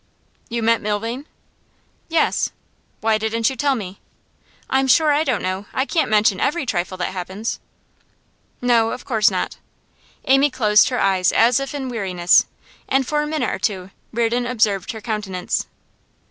'You 0.49 0.63
met 0.63 0.81
Milvain?' 0.81 1.27
'Yes.' 2.09 2.49
'Why 3.01 3.19
didn't 3.19 3.51
you 3.51 3.55
tell 3.55 3.75
me?' 3.75 3.99
'I'm 4.67 4.87
sure 4.87 5.11
I 5.11 5.23
don't 5.23 5.43
know. 5.43 5.67
I 5.75 5.85
can't 5.85 6.09
mention 6.09 6.39
every 6.39 6.65
trifle 6.65 6.97
that 6.97 7.09
happens.' 7.13 7.59
'No, 8.63 8.93
of 8.93 9.05
course 9.05 9.29
not.' 9.29 9.57
Amy 10.25 10.49
closed 10.49 10.89
her 10.89 10.99
eyes, 10.99 11.31
as 11.31 11.59
if 11.59 11.75
in 11.75 11.87
weariness, 11.87 12.47
and 12.89 13.05
for 13.07 13.21
a 13.21 13.27
minute 13.27 13.51
or 13.53 13.59
two 13.59 13.91
Reardon 14.11 14.47
observed 14.47 14.91
her 14.93 15.01
countenance. 15.01 15.67